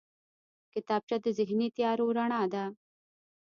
کتابچه 0.73 1.17
د 1.23 1.27
ذهني 1.37 1.67
تیارو 1.77 2.05
رڼا 2.17 2.41
ده 2.53 2.63